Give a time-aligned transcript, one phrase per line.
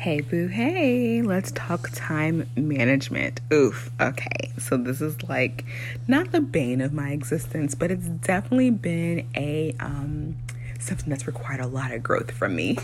[0.00, 3.42] Hey, boo, hey, let's talk time management.
[3.52, 4.50] Oof, okay.
[4.56, 5.66] So, this is like
[6.08, 10.38] not the bane of my existence, but it's definitely been a um,
[10.78, 12.78] something that's required a lot of growth from me.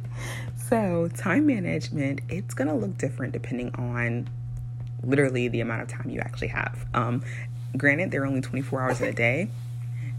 [0.68, 4.28] so, time management, it's gonna look different depending on
[5.04, 6.86] literally the amount of time you actually have.
[6.92, 7.22] Um,
[7.76, 9.48] Granted, there are only 24 hours in a day.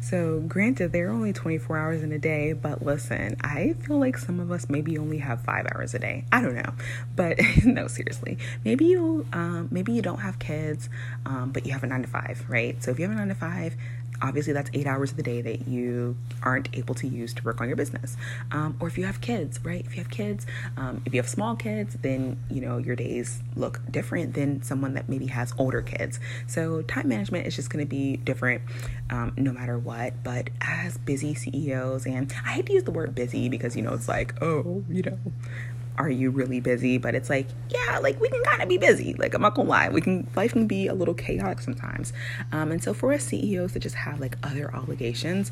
[0.02, 4.17] So, granted, there are only 24 hours in a day, but listen, I feel like
[4.17, 6.23] some of us maybe only have five hours a day.
[6.31, 6.73] I don't know,
[7.16, 10.89] but no, seriously, maybe you, um, maybe you don't have kids,
[11.25, 12.81] um, but you have a nine to five, right?
[12.81, 13.75] So, if you have a nine to five,
[14.22, 17.62] obviously that's eight hours of the day that you aren't able to use to work
[17.62, 18.17] on your business.
[18.52, 19.86] Um, or if you have kids right?
[19.86, 20.45] If you have kids
[20.78, 24.94] um, if you have small kids then you know your days look different than someone
[24.94, 26.20] that maybe has older kids.
[26.47, 28.62] So time management is just going to be different
[29.09, 30.23] um, no matter what.
[30.23, 33.94] But as busy ceos and i hate to use the word busy because you know
[33.94, 35.17] it's like oh you know
[36.00, 36.97] are you really busy?
[36.97, 39.14] But it's like, yeah, like we can kind of be busy.
[39.16, 42.14] Like I'm not gonna lie, we can life can be a little chaotic sometimes.
[42.52, 45.52] Um, and so for us CEOs to just have like other obligations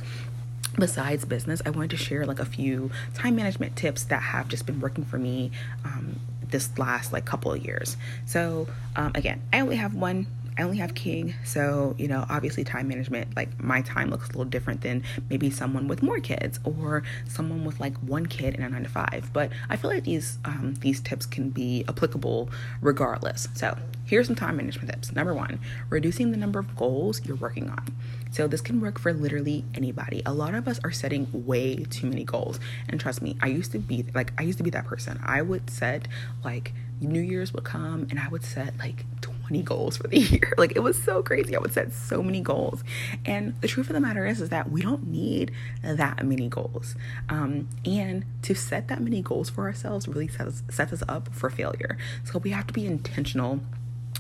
[0.78, 4.66] besides business, I wanted to share like a few time management tips that have just
[4.66, 5.52] been working for me
[5.84, 7.98] um, this last like couple of years.
[8.26, 10.27] So um, again, I only have one
[10.58, 14.30] I only have King, so you know, obviously time management, like my time looks a
[14.30, 18.64] little different than maybe someone with more kids or someone with like one kid and
[18.64, 19.30] a nine to five.
[19.34, 22.50] But I feel like these um, these tips can be applicable
[22.82, 23.48] regardless.
[23.54, 25.14] So here's some time management tips.
[25.14, 25.60] Number one,
[25.90, 27.95] reducing the number of goals you're working on.
[28.32, 30.24] So this can work for literally anybody.
[30.26, 33.72] A lot of us are setting way too many goals, and trust me, I used
[33.74, 35.20] to be like I used to be that person.
[35.24, 36.08] I would set
[36.44, 40.53] like New Year's would come and I would set like 20 goals for the year.
[40.58, 41.55] Like it was so crazy.
[41.55, 42.83] I would set so many goals.
[43.25, 46.95] And the truth of the matter is, is that we don't need that many goals.
[47.30, 51.49] Um, and to set that many goals for ourselves really sets, sets us up for
[51.49, 51.97] failure.
[52.23, 53.61] So we have to be intentional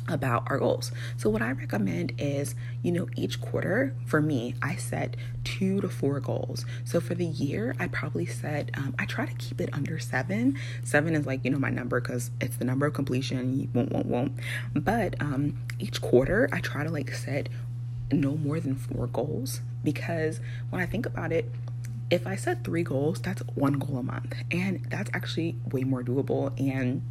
[0.07, 0.91] about our goals.
[1.17, 5.89] So, what I recommend is, you know, each quarter for me, I set two to
[5.89, 6.65] four goals.
[6.85, 10.57] So, for the year, I probably set, um, I try to keep it under seven.
[10.83, 13.69] Seven is like, you know, my number because it's the number of completion.
[13.73, 14.31] Won't, won't, won't.
[14.73, 17.49] But um, each quarter, I try to like set
[18.11, 20.39] no more than four goals because
[20.69, 21.51] when I think about it,
[22.09, 24.33] if I set three goals, that's one goal a month.
[24.51, 26.57] And that's actually way more doable.
[26.59, 27.01] And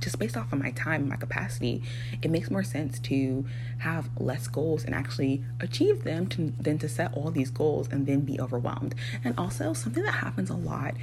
[0.00, 1.82] just based off of my time and my capacity,
[2.22, 3.44] it makes more sense to
[3.78, 8.06] have less goals and actually achieve them to, than to set all these goals and
[8.06, 8.94] then be overwhelmed.
[9.22, 10.94] And also, something that happens a lot,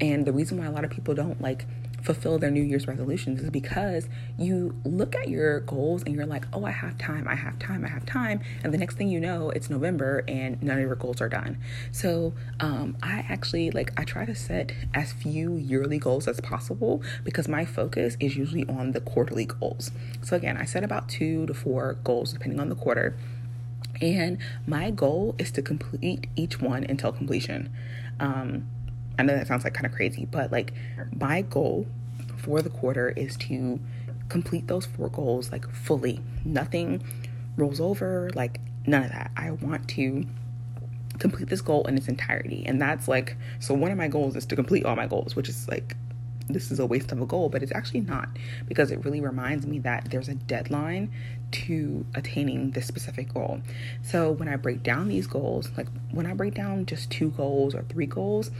[0.00, 1.66] and the reason why a lot of people don't like
[2.02, 6.44] fulfill their New Year's resolutions is because you look at your goals and you're like,
[6.52, 8.40] oh, I have time, I have time, I have time.
[8.62, 11.58] And the next thing you know, it's November and none of your goals are done.
[11.90, 17.02] So um, I actually like, I try to set as few yearly goals as possible
[17.24, 19.90] because my focus is usually on the quarterly goals.
[20.22, 23.16] So again, I set about two to four goals depending on the quarter.
[24.00, 27.72] And my goal is to complete each one until completion.
[28.20, 28.68] Um,
[29.18, 30.72] I know that sounds like kind of crazy, but like
[31.18, 31.86] my goal
[32.36, 33.80] for the quarter is to
[34.28, 36.20] complete those four goals like fully.
[36.44, 37.02] Nothing
[37.56, 39.30] rolls over, like none of that.
[39.36, 40.24] I want to
[41.18, 42.62] complete this goal in its entirety.
[42.64, 45.48] And that's like, so one of my goals is to complete all my goals, which
[45.48, 45.96] is like,
[46.48, 48.28] this is a waste of a goal, but it's actually not
[48.66, 51.12] because it really reminds me that there's a deadline
[51.50, 53.60] to attaining this specific goal.
[54.02, 57.74] So when I break down these goals, like when I break down just two goals
[57.74, 58.50] or three goals,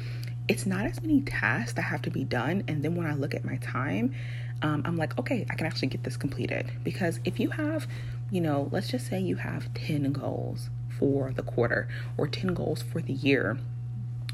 [0.48, 2.64] it's not as many tasks that have to be done.
[2.68, 4.14] And then when I look at my time,
[4.62, 6.72] um, I'm like, okay, I can actually get this completed.
[6.82, 7.86] Because if you have,
[8.30, 12.82] you know, let's just say you have 10 goals for the quarter or 10 goals
[12.82, 13.58] for the year,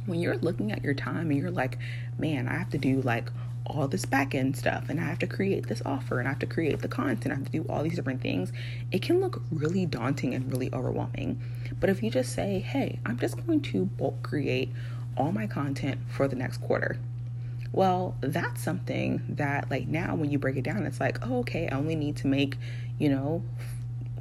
[0.07, 1.79] when you're looking at your time and you're like,
[2.19, 3.31] man, I have to do like
[3.67, 6.41] all this back end stuff and I have to create this offer and I have
[6.41, 8.53] to create the content, I have to do all these different things,
[8.93, 11.41] it can look really daunting and really overwhelming.
[11.81, 14.71] But if you just say, hey, I'm just going to bulk create
[15.17, 16.99] all my content for the next quarter.
[17.73, 21.69] Well, that's something that, like, now when you break it down, it's like, oh, okay,
[21.69, 22.57] I only need to make,
[22.99, 23.43] you know,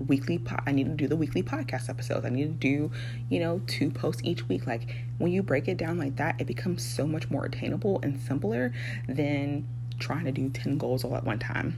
[0.07, 2.25] weekly po- I need to do the weekly podcast episodes.
[2.25, 2.91] I need to do,
[3.29, 4.65] you know, two posts each week.
[4.67, 8.19] Like when you break it down like that, it becomes so much more attainable and
[8.19, 8.73] simpler
[9.07, 9.67] than
[9.99, 11.77] trying to do 10 goals all at one time.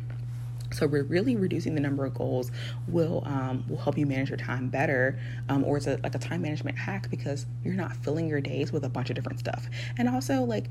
[0.76, 2.52] So we're really reducing the number of goals
[2.88, 5.18] will um, will help you manage your time better,
[5.50, 8.72] um, or it's a, like a time management hack because you're not filling your days
[8.72, 9.70] with a bunch of different stuff.
[9.98, 10.66] And also like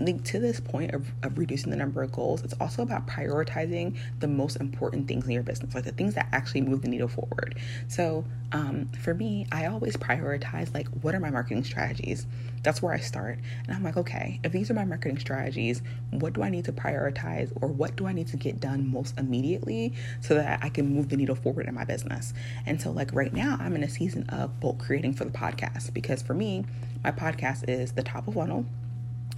[0.00, 4.28] to this point of, of reducing the number of goals, it's also about prioritizing the
[4.28, 7.56] most important things in your business, like the things that actually move the needle forward.
[7.88, 12.26] So, um, for me, I always prioritize like, what are my marketing strategies?
[12.62, 13.38] That's where I start.
[13.66, 16.72] And I'm like, okay, if these are my marketing strategies, what do I need to
[16.72, 20.92] prioritize or what do I need to get done most immediately so that I can
[20.92, 22.32] move the needle forward in my business?
[22.66, 25.92] And so, like, right now, I'm in a season of bulk creating for the podcast
[25.92, 26.64] because for me,
[27.04, 28.66] my podcast is the top of funnel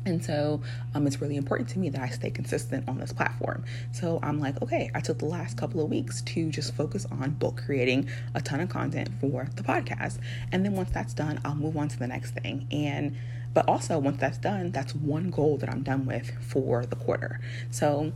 [0.04, 0.60] and so
[0.94, 3.64] um, it's really important to me that I stay consistent on this platform.
[3.92, 7.30] So I'm like, okay, I took the last couple of weeks to just focus on
[7.30, 10.18] book creating a ton of content for the podcast.
[10.50, 12.66] And then once that's done, I'll move on to the next thing.
[12.70, 13.16] And
[13.54, 17.38] but also once that's done, that's one goal that I'm done with for the quarter.
[17.70, 18.12] So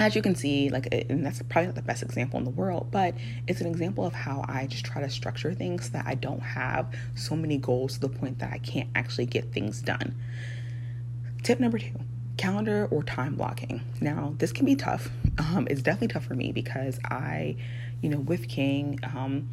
[0.00, 2.88] as you can see, like, and that's probably not the best example in the world,
[2.90, 3.14] but
[3.46, 6.40] it's an example of how I just try to structure things so that I don't
[6.40, 10.14] have so many goals to the point that I can't actually get things done.
[11.44, 11.92] Tip number two
[12.38, 13.82] calendar or time blocking.
[14.00, 15.10] Now, this can be tough.
[15.38, 17.56] Um, it's definitely tough for me because I,
[18.00, 19.50] you know, with King, um,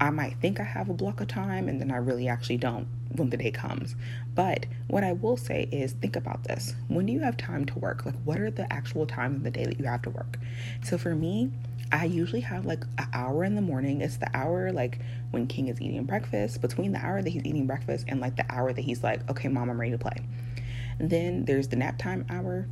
[0.00, 2.88] I might think I have a block of time and then I really actually don't
[3.14, 3.94] when the day comes.
[4.34, 6.74] But what I will say is think about this.
[6.88, 8.04] When do you have time to work?
[8.04, 10.40] Like, what are the actual times of the day that you have to work?
[10.82, 11.52] So for me,
[11.92, 14.00] I usually have like an hour in the morning.
[14.00, 14.98] It's the hour like
[15.30, 18.44] when King is eating breakfast, between the hour that he's eating breakfast and like the
[18.52, 20.16] hour that he's like, okay, mom, I'm ready to play.
[20.98, 22.68] Then there's the nap time hour,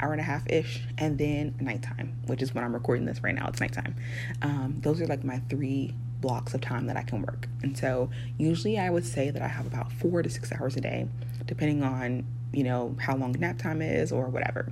[0.00, 3.34] hour and a half ish, and then nighttime, which is when I'm recording this right
[3.34, 3.48] now.
[3.48, 3.94] It's nighttime.
[4.42, 7.48] Um, those are like my three blocks of time that I can work.
[7.62, 10.80] And so usually I would say that I have about four to six hours a
[10.80, 11.08] day,
[11.46, 14.70] depending on, you know, how long nap time is or whatever.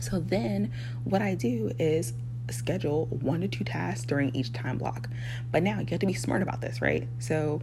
[0.00, 0.72] So then
[1.04, 2.12] what I do is
[2.50, 5.08] schedule one to two tasks during each time block.
[5.50, 7.08] But now you have to be smart about this, right?
[7.18, 7.62] So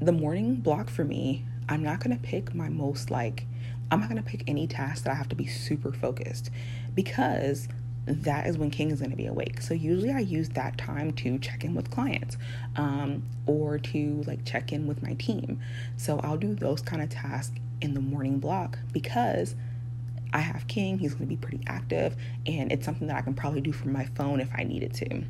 [0.00, 3.46] the morning block for me, I'm not going to pick my most like
[3.90, 6.50] I'm not going to pick any task that I have to be super focused
[6.94, 7.68] because
[8.06, 9.62] that is when King is going to be awake.
[9.62, 12.36] So usually I use that time to check in with clients
[12.76, 15.60] um, or to like check in with my team.
[15.96, 19.54] So I'll do those kind of tasks in the morning block because
[20.32, 20.98] I have King.
[20.98, 22.16] He's going to be pretty active
[22.46, 25.24] and it's something that I can probably do from my phone if I needed to.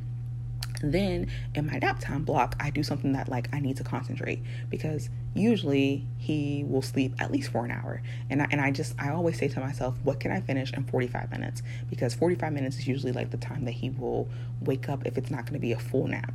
[0.93, 4.43] Then in my nap time block, I do something that like I need to concentrate
[4.71, 8.03] because usually he will sleep at least for an hour.
[8.31, 10.85] And I, and I just I always say to myself, what can I finish in
[10.85, 11.63] 45 minutes?
[11.91, 14.29] Because 45 minutes is usually like the time that he will
[14.61, 16.33] wake up if it's not going to be a full nap.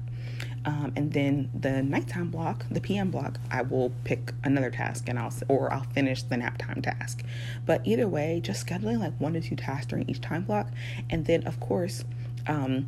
[0.65, 5.17] Um, and then the nighttime block, the PM block, I will pick another task and
[5.17, 7.23] I'll or I'll finish the nap time task.
[7.65, 10.67] But either way, just scheduling like one to two tasks during each time block,
[11.09, 12.03] and then of course.
[12.47, 12.87] Um,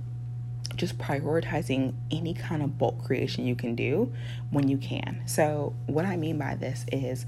[0.76, 4.12] just prioritizing any kind of bulk creation you can do
[4.50, 5.22] when you can.
[5.26, 7.26] So, what I mean by this is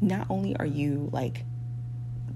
[0.00, 1.44] not only are you like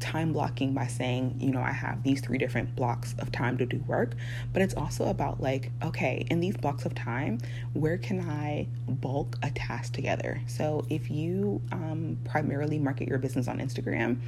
[0.00, 3.66] time blocking by saying, you know, I have these three different blocks of time to
[3.66, 4.14] do work,
[4.52, 7.38] but it's also about like, okay, in these blocks of time,
[7.72, 10.40] where can I bulk a task together?
[10.46, 14.18] So if you um, primarily market your business on Instagram,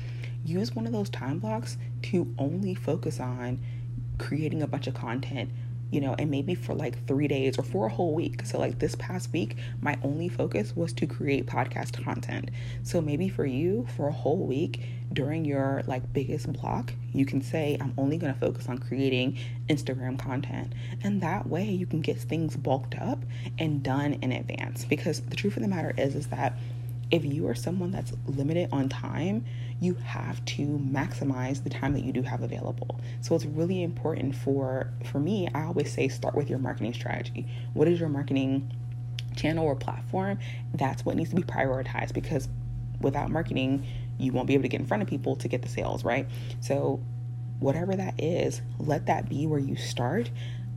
[0.44, 3.60] use one of those time blocks to only focus on
[4.18, 5.50] creating a bunch of content
[5.90, 8.46] you know, and maybe for like three days or for a whole week.
[8.46, 12.50] So, like this past week, my only focus was to create podcast content.
[12.82, 14.80] So, maybe for you, for a whole week
[15.12, 19.38] during your like biggest block, you can say, I'm only going to focus on creating
[19.68, 20.72] Instagram content.
[21.02, 23.18] And that way, you can get things bulked up
[23.58, 24.84] and done in advance.
[24.84, 26.56] Because the truth of the matter is, is that
[27.10, 29.44] if you are someone that's limited on time,
[29.80, 33.00] you have to maximize the time that you do have available.
[33.20, 37.46] So it's really important for for me, I always say start with your marketing strategy.
[37.74, 38.72] What is your marketing
[39.36, 40.38] channel or platform?
[40.74, 42.48] That's what needs to be prioritized because
[43.00, 43.86] without marketing,
[44.18, 46.28] you won't be able to get in front of people to get the sales, right?
[46.60, 47.02] So
[47.58, 50.30] whatever that is, let that be where you start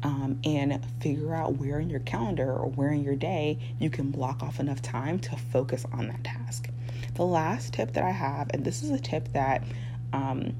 [0.03, 4.11] um, and figure out where in your calendar or where in your day you can
[4.11, 6.69] block off enough time to focus on that task.
[7.15, 9.63] The last tip that I have, and this is a tip that
[10.11, 10.55] um,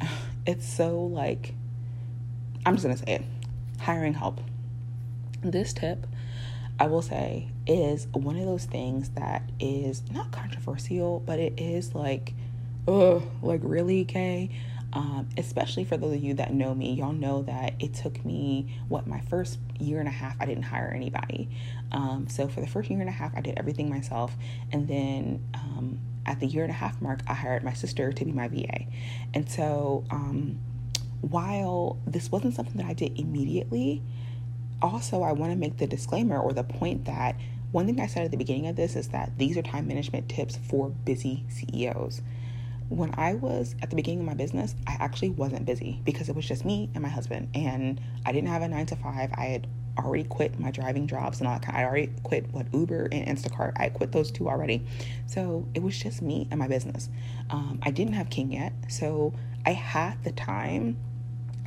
[0.46, 1.54] it's so like,
[2.64, 3.24] I'm just gonna say it
[3.80, 4.40] hiring help.
[5.42, 6.06] This tip
[6.80, 11.94] I will say, is one of those things that is not controversial, but it is
[11.94, 12.34] like,
[12.86, 14.50] ugh, like really, okay?
[14.90, 18.80] Um, especially for those of you that know me, y'all know that it took me
[18.88, 21.50] what my first year and a half, I didn't hire anybody.
[21.92, 24.34] Um, so for the first year and a half, I did everything myself,
[24.72, 28.24] and then um, at the year and a half mark, I hired my sister to
[28.24, 28.86] be my VA.
[29.34, 30.58] And so um,
[31.20, 34.02] while this wasn't something that I did immediately,
[34.80, 37.36] also I want to make the disclaimer or the point that
[37.72, 40.28] one thing I said at the beginning of this is that these are time management
[40.28, 42.22] tips for busy CEOs
[42.88, 46.36] when I was at the beginning of my business, I actually wasn't busy because it
[46.36, 49.30] was just me and my husband, and I didn't have a nine to five.
[49.34, 49.66] I had
[49.98, 51.62] already quit my driving jobs and all that.
[51.62, 53.72] Kind I already quit what Uber and Instacart.
[53.76, 54.86] I quit those two already,
[55.26, 57.08] so it was just me and my business.
[57.50, 59.34] Um, I didn't have King yet, so
[59.66, 60.96] I had the time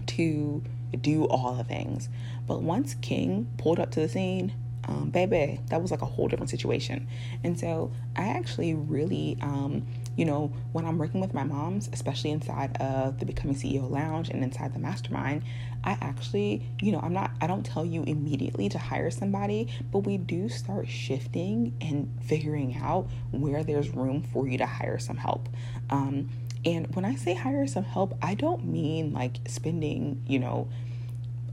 [0.07, 0.63] to
[0.99, 2.09] do all the things.
[2.47, 4.53] But once King pulled up to the scene,
[4.91, 7.07] um, baby, that was like a whole different situation.
[7.43, 12.31] And so I actually really um, you know, when I'm working with my moms, especially
[12.31, 15.43] inside of the Becoming CEO Lounge and inside the mastermind,
[15.83, 19.99] I actually, you know, I'm not, I don't tell you immediately to hire somebody, but
[19.99, 25.17] we do start shifting and figuring out where there's room for you to hire some
[25.17, 25.47] help.
[25.89, 26.29] Um,
[26.65, 30.67] and when I say hire some help, I don't mean like spending, you know,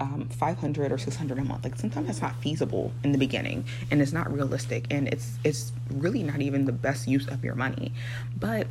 [0.01, 1.65] um, 500 or 600 a month.
[1.65, 5.73] Like sometimes that's not feasible in the beginning and it's not realistic and it's it's
[5.91, 7.93] really not even the best use of your money.
[8.39, 8.67] But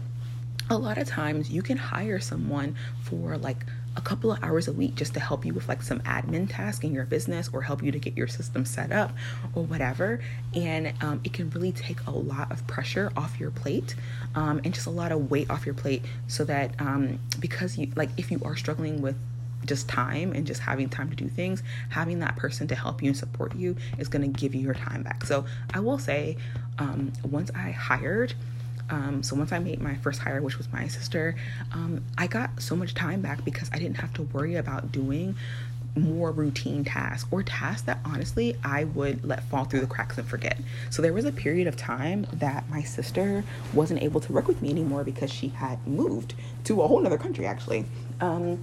[0.70, 3.66] a lot of times you can hire someone for like
[3.96, 6.84] a couple of hours a week just to help you with like some admin task
[6.84, 9.12] in your business or help you to get your system set up
[9.56, 10.20] or whatever.
[10.54, 13.96] And um, it can really take a lot of pressure off your plate
[14.36, 17.92] um, and just a lot of weight off your plate so that um, because you
[17.96, 19.16] like if you are struggling with
[19.68, 23.10] just time and just having time to do things, having that person to help you
[23.10, 25.26] and support you is going to give you your time back.
[25.26, 26.38] So I will say,
[26.80, 28.34] um, once I hired,
[28.90, 31.36] um, so once I made my first hire, which was my sister,
[31.74, 35.36] um, I got so much time back because I didn't have to worry about doing
[35.96, 40.28] more routine tasks or tasks that honestly I would let fall through the cracks and
[40.28, 40.58] forget.
[40.90, 43.44] So there was a period of time that my sister
[43.74, 47.18] wasn't able to work with me anymore because she had moved to a whole nother
[47.18, 47.86] country actually.
[48.22, 48.60] Um,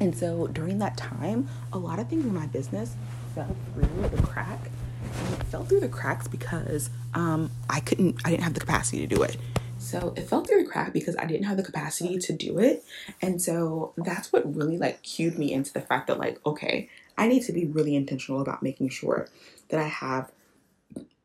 [0.00, 2.94] and so during that time, a lot of things in my business
[3.34, 4.70] fell through the crack.
[5.02, 9.06] And it fell through the cracks because um, I couldn't, I didn't have the capacity
[9.06, 9.36] to do it.
[9.78, 12.84] So it fell through the crack because I didn't have the capacity to do it.
[13.22, 17.28] And so that's what really like cued me into the fact that like, okay, I
[17.28, 19.28] need to be really intentional about making sure
[19.68, 20.30] that I have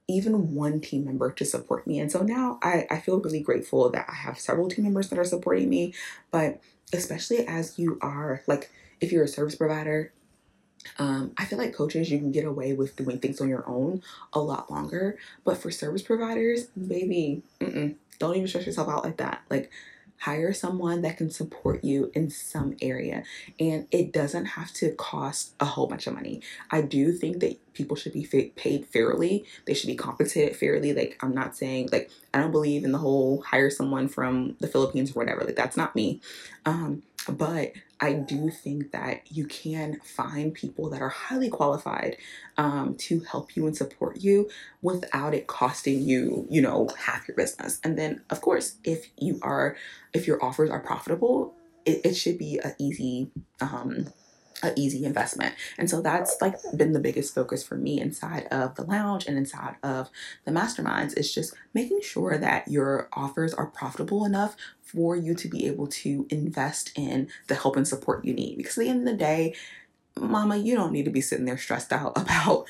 [0.07, 1.99] even one team member to support me.
[1.99, 5.19] And so now I, I feel really grateful that I have several team members that
[5.19, 5.93] are supporting me,
[6.31, 6.59] but
[6.93, 10.11] especially as you are like if you're a service provider
[10.99, 14.01] um, I feel like coaches, you can get away with doing things on your own
[14.33, 15.17] a lot longer.
[15.43, 17.43] But for service providers, baby,
[18.19, 19.41] don't even stress yourself out like that.
[19.49, 19.71] Like,
[20.21, 23.23] hire someone that can support you in some area
[23.59, 26.41] and it doesn't have to cost a whole bunch of money.
[26.69, 29.45] I do think that people should be paid fairly.
[29.65, 30.93] They should be compensated fairly.
[30.93, 34.67] Like i'm not saying like i don't believe in the whole hire someone from the
[34.67, 35.43] philippines or whatever.
[35.43, 36.21] Like that's not me.
[36.65, 42.17] Um but I do think that you can find people that are highly qualified
[42.57, 44.49] um, to help you and support you
[44.81, 47.79] without it costing you, you know, half your business.
[47.83, 49.75] And then, of course, if you are,
[50.13, 51.53] if your offers are profitable,
[51.85, 54.07] it, it should be an easy um,
[54.63, 55.55] a easy investment.
[55.77, 59.37] And so that's like been the biggest focus for me inside of the lounge and
[59.37, 60.09] inside of
[60.45, 65.47] the masterminds is just making sure that your offers are profitable enough for you to
[65.47, 68.57] be able to invest in the help and support you need.
[68.57, 69.55] Because at the end of the day,
[70.19, 72.65] mama, you don't need to be sitting there stressed out about,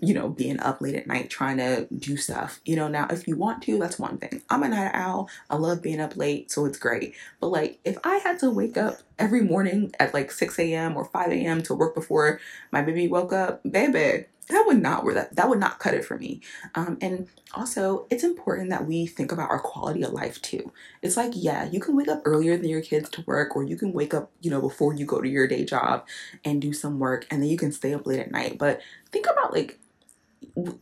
[0.00, 2.60] you know, being up late at night trying to do stuff.
[2.64, 4.42] You know, now if you want to, that's one thing.
[4.50, 5.28] I'm a night owl.
[5.50, 7.14] I love being up late, so it's great.
[7.40, 10.96] But like, if I had to wake up every morning at like 6 a.m.
[10.96, 11.62] or 5 a.m.
[11.62, 12.40] to work before
[12.72, 15.14] my baby woke up, baby, that would not work.
[15.14, 16.40] That that would not cut it for me.
[16.74, 20.72] Um, and also, it's important that we think about our quality of life too.
[21.00, 23.76] It's like, yeah, you can wake up earlier than your kids to work, or you
[23.76, 26.04] can wake up, you know, before you go to your day job
[26.44, 28.58] and do some work, and then you can stay up late at night.
[28.58, 28.80] But
[29.12, 29.78] think about like,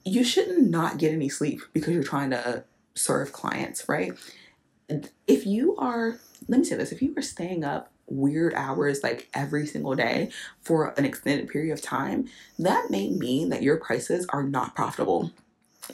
[0.04, 4.12] you shouldn't not get any sleep because you're trying to serve clients, right?
[5.26, 6.18] If you are,
[6.48, 10.30] let me say this: if you are staying up weird hours like every single day
[10.60, 15.30] for an extended period of time, that may mean that your prices are not profitable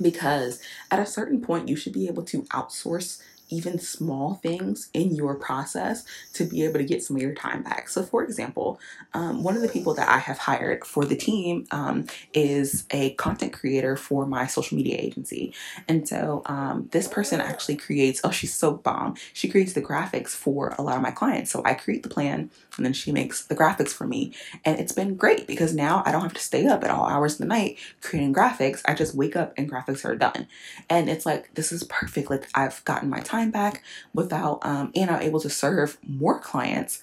[0.01, 5.15] because at a certain point you should be able to outsource even small things in
[5.15, 7.89] your process to be able to get some of your time back.
[7.89, 8.81] So, for example,
[9.15, 13.15] um, one of the people that I have hired for the team um, is a
[13.15, 15.55] content creator for my social media agency.
[15.89, 19.17] And so, um, this person actually creates, oh, she's so bomb.
[19.33, 21.51] She creates the graphics for a lot of my clients.
[21.51, 24.33] So, I create the plan and then she makes the graphics for me.
[24.65, 27.35] And it's been great because now I don't have to stay up at all hours
[27.35, 28.83] of the night creating graphics.
[28.87, 30.47] I just wake up and graphics are done.
[30.91, 32.31] And it's like, this is perfect.
[32.31, 33.83] Like, I've gotten my time back
[34.15, 37.03] without, um, and I'm able to serve more clients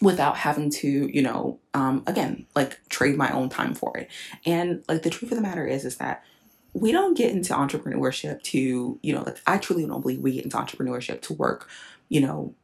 [0.00, 4.08] without having to, you know, um, again, like trade my own time for it.
[4.46, 6.24] And like the truth of the matter is, is that
[6.72, 10.44] we don't get into entrepreneurship to, you know, like I truly don't believe we get
[10.44, 11.68] into entrepreneurship to work,
[12.08, 12.54] you know,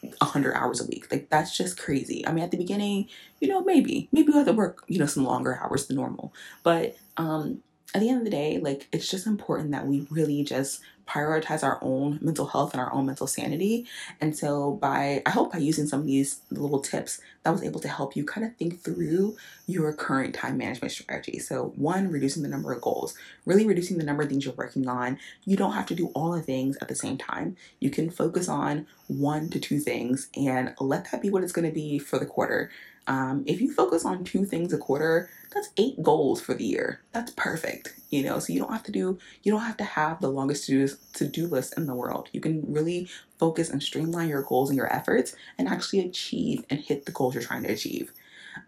[0.00, 1.10] 100 hours a week.
[1.10, 2.26] Like that's just crazy.
[2.26, 3.08] I mean, at the beginning,
[3.40, 6.32] you know, maybe, maybe we have to work, you know, some longer hours than normal.
[6.62, 7.62] But um
[7.96, 11.62] at the end of the day, like it's just important that we really just prioritize
[11.62, 13.86] our own mental health and our own mental sanity.
[14.20, 17.80] And so by I hope by using some of these little tips that was able
[17.80, 19.36] to help you kind of think through
[19.66, 21.38] your current time management strategy.
[21.38, 23.14] So one, reducing the number of goals,
[23.46, 25.18] really reducing the number of things you're working on.
[25.46, 27.56] You don't have to do all the things at the same time.
[27.80, 31.66] You can focus on one to two things and let that be what it's going
[31.66, 32.70] to be for the quarter.
[33.06, 37.00] Um, if you focus on two things a quarter, that's eight goals for the year.
[37.12, 38.38] That's perfect, you know.
[38.38, 41.46] So you don't have to do, you don't have to have the longest to do
[41.46, 42.28] list in the world.
[42.32, 43.08] You can really
[43.38, 47.34] focus and streamline your goals and your efforts, and actually achieve and hit the goals
[47.34, 48.12] you're trying to achieve.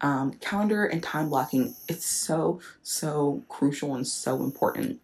[0.01, 4.99] Um, calendar and time blocking, it's so so crucial and so important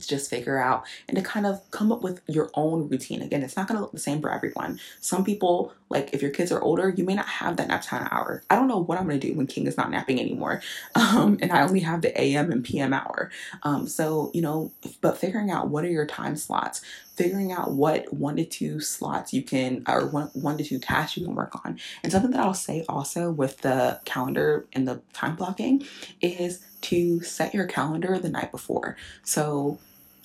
[0.00, 3.22] to just figure out and to kind of come up with your own routine.
[3.22, 4.78] Again, it's not going to look the same for everyone.
[5.00, 8.08] Some people, like if your kids are older, you may not have that nap time
[8.10, 8.42] hour.
[8.50, 10.62] I don't know what I'm going to do when King is not napping anymore.
[11.16, 13.30] Um, and I only have the AM and PM hour.
[13.62, 16.82] Um, so, you know, but figuring out what are your time slots,
[17.14, 21.16] figuring out what one to two slots you can, or one, one to two tasks
[21.16, 21.78] you can work on.
[22.02, 25.86] And something that I'll say also with the calendar and the time blocking
[26.20, 28.96] is to set your calendar the night before.
[29.22, 29.78] So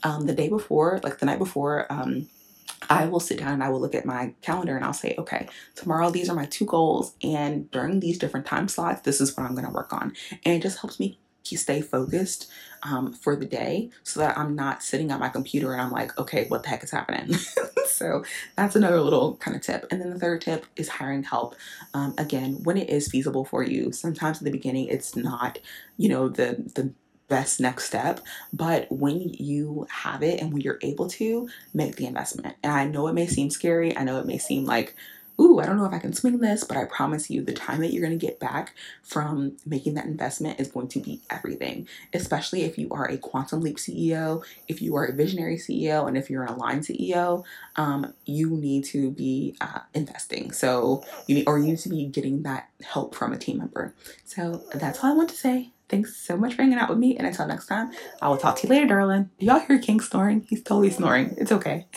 [0.03, 2.27] um, the day before, like the night before, um,
[2.89, 5.47] I will sit down and I will look at my calendar and I'll say, okay,
[5.75, 9.45] tomorrow these are my two goals, and during these different time slots, this is what
[9.45, 10.13] I'm going to work on.
[10.45, 12.49] And it just helps me stay focused
[12.83, 16.17] um, for the day so that I'm not sitting at my computer and I'm like,
[16.17, 17.33] okay, what the heck is happening?
[17.87, 18.23] so
[18.55, 19.85] that's another little kind of tip.
[19.91, 21.55] And then the third tip is hiring help.
[21.93, 25.59] Um, again, when it is feasible for you, sometimes in the beginning it's not,
[25.97, 26.93] you know, the the
[27.31, 28.19] best next step.
[28.51, 32.55] But when you have it and when you're able to, make the investment.
[32.61, 33.97] And I know it may seem scary.
[33.97, 34.95] I know it may seem like,
[35.39, 37.79] ooh, I don't know if I can swing this, but I promise you the time
[37.79, 41.87] that you're going to get back from making that investment is going to be everything,
[42.13, 46.17] especially if you are a Quantum Leap CEO, if you are a visionary CEO, and
[46.17, 47.45] if you're an aligned CEO,
[47.77, 50.51] um, you need to be uh, investing.
[50.51, 53.95] So you need, or you need to be getting that help from a team member.
[54.25, 55.71] So that's all I want to say.
[55.91, 57.17] Thanks so much for hanging out with me.
[57.17, 59.29] And until next time, I will talk to you later, darling.
[59.39, 60.47] Do y'all hear King snoring?
[60.49, 61.35] He's totally snoring.
[61.37, 61.85] It's okay.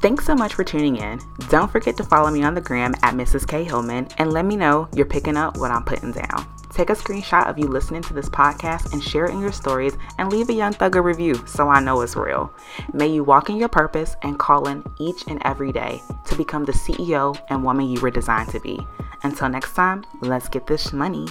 [0.00, 1.18] Thanks so much for tuning in.
[1.48, 3.48] Don't forget to follow me on the gram at Mrs.
[3.48, 3.64] K.
[3.64, 6.46] Hillman and let me know you're picking up what I'm putting down.
[6.76, 9.96] Take a screenshot of you listening to this podcast and share it in your stories
[10.18, 12.52] and leave a Young Thug a review so I know it's real.
[12.92, 16.66] May you walk in your purpose and call in each and every day to become
[16.66, 18.78] the CEO and woman you were designed to be.
[19.22, 21.26] Until next time, let's get this money.